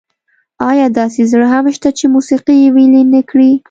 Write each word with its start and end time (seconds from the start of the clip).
ایا 0.69 0.87
داسې 0.99 1.21
زړه 1.31 1.47
هم 1.53 1.65
شته 1.75 1.89
چې 1.97 2.05
موسيقي 2.15 2.55
یې 2.63 2.69
ویلي 2.75 3.03
نه 3.13 3.21
کړي؟ 3.29 3.51